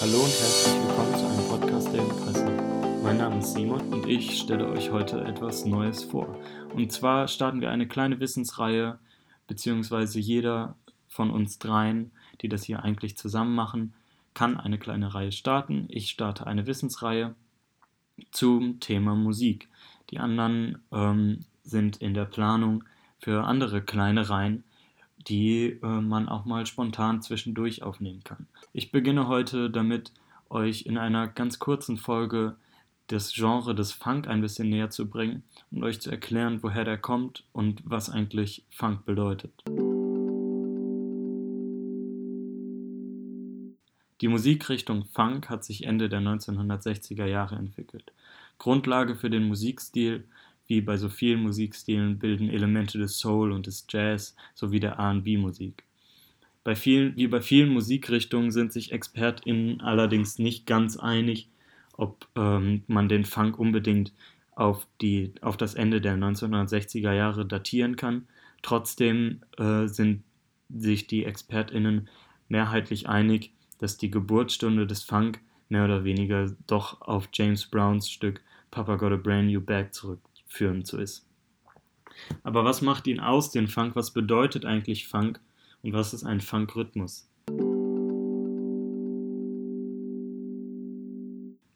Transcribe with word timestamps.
Hallo 0.00 0.16
und 0.16 0.30
herzlich 0.30 0.74
willkommen 0.82 1.14
zu 1.14 1.26
einem 1.26 1.46
Podcast 1.46 1.92
der 1.92 2.00
Impresse. 2.00 2.46
Mein 3.02 3.18
Name 3.18 3.38
ist 3.40 3.52
Simon 3.52 3.82
und 3.92 4.08
ich 4.08 4.38
stelle 4.38 4.66
euch 4.70 4.90
heute 4.90 5.20
etwas 5.24 5.66
Neues 5.66 6.04
vor. 6.04 6.38
Und 6.72 6.90
zwar 6.90 7.28
starten 7.28 7.60
wir 7.60 7.70
eine 7.70 7.86
kleine 7.86 8.18
Wissensreihe, 8.18 8.98
beziehungsweise 9.46 10.18
jeder 10.18 10.74
von 11.06 11.30
uns 11.30 11.58
dreien, 11.58 12.12
die 12.40 12.48
das 12.48 12.64
hier 12.64 12.82
eigentlich 12.82 13.18
zusammen 13.18 13.54
machen, 13.54 13.92
kann 14.32 14.56
eine 14.56 14.78
kleine 14.78 15.12
Reihe 15.12 15.32
starten. 15.32 15.84
Ich 15.90 16.08
starte 16.08 16.46
eine 16.46 16.66
Wissensreihe 16.66 17.34
zum 18.30 18.80
Thema 18.80 19.14
Musik. 19.14 19.68
Die 20.08 20.18
anderen 20.18 20.78
ähm, 20.92 21.40
sind 21.62 21.98
in 21.98 22.14
der 22.14 22.24
Planung 22.24 22.84
für 23.18 23.44
andere 23.44 23.82
kleine 23.82 24.30
Reihen, 24.30 24.64
die 25.28 25.78
äh, 25.82 25.86
man 25.86 26.28
auch 26.28 26.44
mal 26.44 26.66
spontan 26.66 27.22
zwischendurch 27.22 27.82
aufnehmen 27.82 28.22
kann. 28.24 28.46
Ich 28.72 28.90
beginne 28.90 29.28
heute 29.28 29.70
damit, 29.70 30.12
euch 30.48 30.82
in 30.86 30.98
einer 30.98 31.28
ganz 31.28 31.58
kurzen 31.58 31.96
Folge 31.96 32.56
das 33.06 33.32
Genre 33.32 33.74
des 33.74 33.92
Funk 33.92 34.28
ein 34.28 34.40
bisschen 34.40 34.68
näher 34.68 34.90
zu 34.90 35.08
bringen 35.08 35.42
und 35.70 35.82
euch 35.82 36.00
zu 36.00 36.10
erklären, 36.10 36.62
woher 36.62 36.84
der 36.84 36.98
kommt 36.98 37.44
und 37.52 37.82
was 37.84 38.10
eigentlich 38.10 38.64
Funk 38.70 39.04
bedeutet. 39.04 39.52
Die 44.20 44.28
Musikrichtung 44.28 45.06
Funk 45.06 45.48
hat 45.48 45.64
sich 45.64 45.84
Ende 45.84 46.08
der 46.08 46.20
1960er 46.20 47.24
Jahre 47.24 47.56
entwickelt. 47.56 48.12
Grundlage 48.58 49.16
für 49.16 49.30
den 49.30 49.48
Musikstil 49.48 50.24
wie 50.70 50.80
bei 50.80 50.96
so 50.96 51.08
vielen 51.08 51.42
Musikstilen 51.42 52.20
bilden 52.20 52.48
Elemente 52.48 52.96
des 52.96 53.18
Soul 53.18 53.50
und 53.50 53.66
des 53.66 53.86
Jazz 53.90 54.36
sowie 54.54 54.78
der 54.78 55.00
RB-Musik. 55.00 55.82
Bei 56.62 56.76
vielen, 56.76 57.16
wie 57.16 57.26
bei 57.26 57.40
vielen 57.40 57.70
Musikrichtungen 57.70 58.52
sind 58.52 58.72
sich 58.72 58.92
ExpertInnen 58.92 59.80
allerdings 59.80 60.38
nicht 60.38 60.66
ganz 60.66 60.96
einig, 60.96 61.48
ob 61.96 62.28
ähm, 62.36 62.84
man 62.86 63.08
den 63.08 63.24
Funk 63.24 63.58
unbedingt 63.58 64.12
auf, 64.54 64.86
die, 65.00 65.32
auf 65.40 65.56
das 65.56 65.74
Ende 65.74 66.00
der 66.00 66.16
1960er 66.16 67.12
Jahre 67.12 67.44
datieren 67.44 67.96
kann. 67.96 68.28
Trotzdem 68.62 69.40
äh, 69.58 69.88
sind 69.88 70.22
sich 70.68 71.08
die 71.08 71.24
ExpertInnen 71.24 72.08
mehrheitlich 72.48 73.08
einig, 73.08 73.50
dass 73.78 73.98
die 73.98 74.10
Geburtsstunde 74.10 74.86
des 74.86 75.02
Funk 75.02 75.40
mehr 75.68 75.84
oder 75.84 76.04
weniger 76.04 76.54
doch 76.68 77.00
auf 77.00 77.28
James 77.32 77.66
Browns 77.66 78.08
Stück 78.08 78.40
Papa 78.70 78.94
Got 78.94 79.12
a 79.12 79.16
Brand 79.16 79.48
New 79.48 79.60
Bag 79.60 79.92
zurück 79.92 80.20
führend 80.50 80.86
so 80.86 80.98
ist. 80.98 81.26
Aber 82.42 82.64
was 82.64 82.82
macht 82.82 83.06
ihn 83.06 83.20
aus, 83.20 83.50
den 83.50 83.68
Funk? 83.68 83.96
Was 83.96 84.10
bedeutet 84.10 84.66
eigentlich 84.66 85.08
Funk 85.08 85.40
und 85.82 85.94
was 85.94 86.12
ist 86.12 86.24
ein 86.24 86.40
Funk-Rhythmus? 86.40 87.28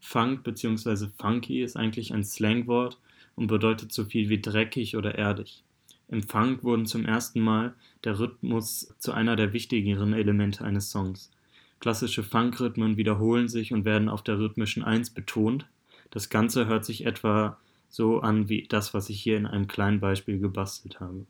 Funk 0.00 0.42
bzw. 0.42 1.06
Funky 1.16 1.62
ist 1.62 1.76
eigentlich 1.76 2.12
ein 2.12 2.24
Slangwort 2.24 2.98
und 3.36 3.46
bedeutet 3.46 3.92
so 3.92 4.04
viel 4.04 4.28
wie 4.28 4.40
dreckig 4.40 4.96
oder 4.96 5.14
erdig. 5.14 5.62
Im 6.08 6.22
Funk 6.22 6.64
wurden 6.64 6.86
zum 6.86 7.06
ersten 7.06 7.40
Mal 7.40 7.74
der 8.04 8.18
Rhythmus 8.18 8.94
zu 8.98 9.12
einer 9.12 9.36
der 9.36 9.52
wichtigeren 9.52 10.12
Elemente 10.12 10.64
eines 10.64 10.90
Songs. 10.90 11.30
Klassische 11.80 12.22
Funk-Rhythmen 12.22 12.96
wiederholen 12.96 13.48
sich 13.48 13.72
und 13.72 13.84
werden 13.84 14.08
auf 14.08 14.22
der 14.22 14.38
rhythmischen 14.38 14.82
Eins 14.82 15.10
betont. 15.10 15.66
Das 16.10 16.28
Ganze 16.28 16.66
hört 16.66 16.84
sich 16.84 17.06
etwa 17.06 17.58
so 17.92 18.20
an 18.20 18.48
wie 18.48 18.66
das, 18.68 18.94
was 18.94 19.10
ich 19.10 19.22
hier 19.22 19.36
in 19.36 19.46
einem 19.46 19.68
kleinen 19.68 20.00
Beispiel 20.00 20.40
gebastelt 20.40 20.98
habe. 21.00 21.26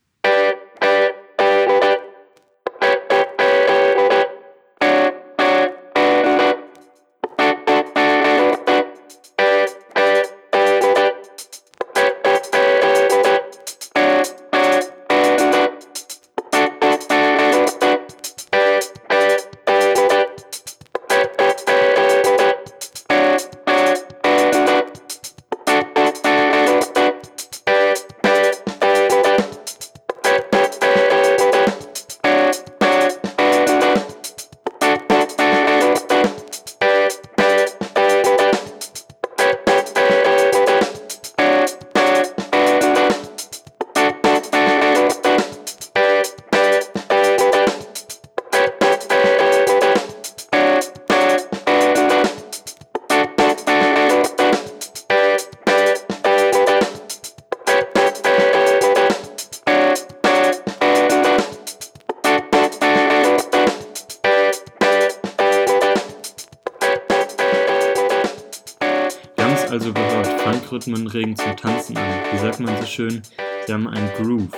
Also 69.72 69.90
gehört, 69.90 70.27
Funkrhythmen 70.42 71.06
regen 71.06 71.34
zum 71.34 71.56
Tanzen 71.56 71.96
an. 71.96 72.20
Wie 72.30 72.36
sagt 72.36 72.60
man 72.60 72.77
so 72.77 72.84
schön, 72.84 73.22
sie 73.66 73.72
haben 73.72 73.88
einen 73.88 74.10
Groove. 74.18 74.52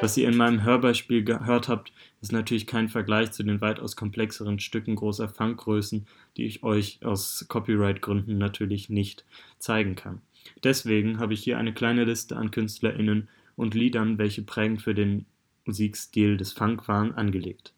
Was 0.00 0.16
ihr 0.16 0.28
in 0.28 0.36
meinem 0.36 0.64
Hörbeispiel 0.64 1.22
gehört 1.22 1.68
habt, 1.68 1.92
ist 2.20 2.32
natürlich 2.32 2.66
kein 2.66 2.88
Vergleich 2.88 3.30
zu 3.30 3.44
den 3.44 3.60
weitaus 3.60 3.94
komplexeren 3.94 4.58
Stücken 4.58 4.96
großer 4.96 5.28
Funkgrößen, 5.28 6.08
die 6.36 6.46
ich 6.46 6.64
euch 6.64 6.98
aus 7.04 7.46
Copyright-Gründen 7.48 8.38
natürlich 8.38 8.90
nicht 8.90 9.24
zeigen 9.60 9.94
kann. 9.94 10.20
Deswegen 10.64 11.20
habe 11.20 11.34
ich 11.34 11.44
hier 11.44 11.58
eine 11.58 11.72
kleine 11.72 12.02
Liste 12.02 12.36
an 12.36 12.50
KünstlerInnen 12.50 13.28
und 13.54 13.74
Liedern, 13.74 14.18
welche 14.18 14.42
prägend 14.42 14.82
für 14.82 14.94
den 14.96 15.26
Musikstil 15.64 16.36
des 16.36 16.52
Funk 16.52 16.88
waren, 16.88 17.14
angelegt. 17.14 17.72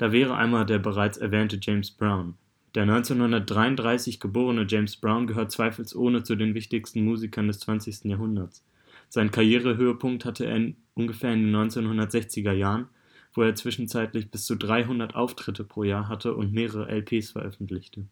Da 0.00 0.12
wäre 0.12 0.34
einmal 0.34 0.64
der 0.64 0.78
bereits 0.78 1.18
erwähnte 1.18 1.58
James 1.60 1.90
Brown. 1.90 2.32
Der 2.74 2.84
1933 2.84 4.18
geborene 4.18 4.64
James 4.66 4.96
Brown 4.96 5.26
gehört 5.26 5.52
zweifelsohne 5.52 6.22
zu 6.22 6.36
den 6.36 6.54
wichtigsten 6.54 7.04
Musikern 7.04 7.48
des 7.48 7.58
20. 7.58 8.06
Jahrhunderts. 8.06 8.64
Sein 9.10 9.30
Karrierehöhepunkt 9.30 10.24
hatte 10.24 10.46
er 10.46 10.72
ungefähr 10.94 11.34
in 11.34 11.52
den 11.52 11.54
1960er 11.54 12.52
Jahren, 12.52 12.88
wo 13.34 13.42
er 13.42 13.54
zwischenzeitlich 13.54 14.30
bis 14.30 14.46
zu 14.46 14.56
300 14.56 15.14
Auftritte 15.14 15.64
pro 15.64 15.84
Jahr 15.84 16.08
hatte 16.08 16.34
und 16.34 16.54
mehrere 16.54 16.88
LPs 16.88 17.32
veröffentlichte. 17.32 18.06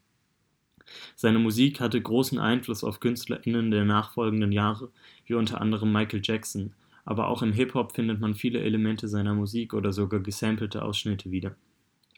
Seine 1.17 1.39
Musik 1.39 1.81
hatte 1.81 2.03
großen 2.03 2.39
Einfluss 2.39 2.85
auf 2.85 3.01
KünstlerInnen 3.01 3.71
der 3.71 3.87
nachfolgenden 3.87 4.53
Jahre, 4.53 4.91
wie 5.25 5.33
unter 5.33 5.63
anderem 5.63 5.91
Michael 5.91 6.21
Jackson, 6.23 6.75
aber 7.07 7.29
auch 7.29 7.41
im 7.41 7.55
Hip-Hop 7.55 7.93
findet 7.93 8.21
man 8.21 8.35
viele 8.35 8.61
Elemente 8.61 9.09
seiner 9.09 9.33
Musik 9.33 9.73
oder 9.73 9.95
sogar 9.95 10.21
gesampelte 10.21 10.83
Ausschnitte 10.83 11.31
wieder. 11.31 11.57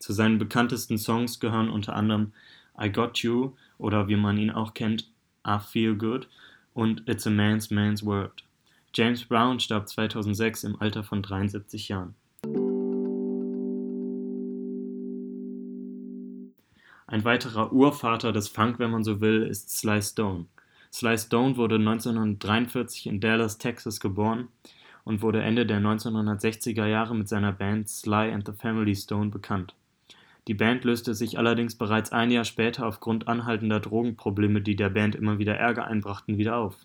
Zu 0.00 0.14
seinen 0.14 0.38
bekanntesten 0.38 0.96
Songs 0.96 1.40
gehören 1.40 1.68
unter 1.68 1.94
anderem 1.94 2.32
I 2.80 2.90
Got 2.90 3.18
You 3.18 3.52
oder 3.76 4.08
wie 4.08 4.16
man 4.16 4.38
ihn 4.38 4.50
auch 4.50 4.72
kennt, 4.72 5.10
I 5.46 5.58
Feel 5.58 5.94
Good 5.94 6.26
und 6.72 7.06
It's 7.06 7.26
a 7.26 7.30
Man's 7.30 7.70
Man's 7.70 8.04
World. 8.04 8.42
James 8.94 9.26
Brown 9.26 9.60
starb 9.60 9.88
2006 9.88 10.64
im 10.64 10.80
Alter 10.80 11.04
von 11.04 11.22
73 11.22 11.88
Jahren. 11.88 12.14
Ein 17.06 17.24
weiterer 17.24 17.70
Urvater 17.70 18.32
des 18.32 18.48
Funk, 18.48 18.78
wenn 18.78 18.90
man 18.90 19.04
so 19.04 19.20
will, 19.20 19.42
ist 19.42 19.68
Sly 19.68 20.00
Stone. 20.00 20.46
Sly 20.90 21.18
Stone 21.18 21.56
wurde 21.58 21.74
1943 21.74 23.06
in 23.06 23.20
Dallas, 23.20 23.58
Texas 23.58 24.00
geboren 24.00 24.48
und 25.04 25.20
wurde 25.20 25.42
Ende 25.42 25.66
der 25.66 25.80
1960er 25.80 26.86
Jahre 26.86 27.14
mit 27.14 27.28
seiner 27.28 27.52
Band 27.52 27.90
Sly 27.90 28.32
and 28.32 28.46
the 28.46 28.52
Family 28.52 28.96
Stone 28.96 29.28
bekannt. 29.28 29.74
Die 30.48 30.54
Band 30.54 30.84
löste 30.84 31.14
sich 31.14 31.38
allerdings 31.38 31.74
bereits 31.74 32.12
ein 32.12 32.30
Jahr 32.30 32.44
später 32.44 32.86
aufgrund 32.86 33.28
anhaltender 33.28 33.80
Drogenprobleme, 33.80 34.60
die 34.60 34.76
der 34.76 34.90
Band 34.90 35.14
immer 35.14 35.38
wieder 35.38 35.56
Ärger 35.56 35.86
einbrachten, 35.86 36.38
wieder 36.38 36.56
auf. 36.56 36.76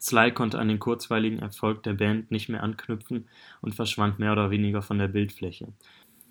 Sly 0.00 0.32
konnte 0.32 0.58
an 0.58 0.68
den 0.68 0.78
kurzweiligen 0.78 1.40
Erfolg 1.40 1.82
der 1.82 1.94
Band 1.94 2.30
nicht 2.30 2.48
mehr 2.48 2.62
anknüpfen 2.62 3.28
und 3.60 3.74
verschwand 3.74 4.18
mehr 4.18 4.32
oder 4.32 4.50
weniger 4.50 4.82
von 4.82 4.98
der 4.98 5.08
Bildfläche. 5.08 5.68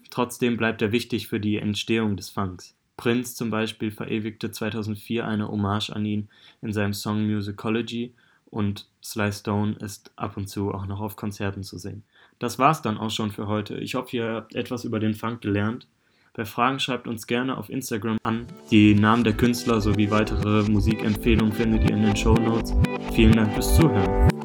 Trotzdem 0.10 0.58
bleibt 0.58 0.82
er 0.82 0.92
wichtig 0.92 1.28
für 1.28 1.40
die 1.40 1.58
Entstehung 1.58 2.16
des 2.18 2.30
Funks. 2.30 2.76
Prince 2.96 3.36
zum 3.36 3.52
Beispiel 3.52 3.92
verewigte 3.92 4.50
2004 4.50 5.28
eine 5.28 5.50
Hommage 5.50 5.92
an 5.92 6.06
ihn 6.06 6.30
in 6.62 6.74
seinem 6.74 6.94
Song 6.94 7.28
Musicology 7.28 8.14
und 8.50 8.88
Sly 9.04 9.32
Stone 9.32 9.76
ist 9.82 10.12
ab 10.16 10.38
und 10.38 10.48
zu 10.48 10.74
auch 10.74 10.88
noch 10.88 11.02
auf 11.02 11.16
Konzerten 11.16 11.64
zu 11.64 11.78
sehen. 11.78 12.04
Das 12.40 12.60
war's 12.60 12.82
dann 12.82 12.98
auch 12.98 13.12
schon 13.12 13.32
für 13.32 13.48
heute. 13.48 13.78
Ich 13.78 13.96
hoffe, 13.96 14.18
ihr 14.18 14.34
habt 14.34 14.56
etwas 14.56 14.84
über 14.84 15.00
den 15.00 15.14
Funk 15.14 15.42
gelernt. 15.42 15.88
Bei 16.34 16.46
Fragen 16.46 16.80
schreibt 16.80 17.08
uns 17.08 17.26
gerne 17.26 17.58
auf 17.58 17.70
Instagram 17.70 18.20
an. 18.24 18.46
Die 18.70 18.94
Namen 18.94 19.24
der 19.24 19.34
Künstler 19.34 19.82
sowie 19.82 20.12
weitere 20.12 20.70
Musikempfehlungen 20.70 21.52
findet 21.52 21.90
ihr 21.90 21.96
in 21.96 22.04
den 22.04 22.16
Show 22.16 22.36
Notes. 22.36 22.76
Vielen 23.14 23.34
Dank 23.34 23.52
fürs 23.54 23.76
Zuhören. 23.76 24.37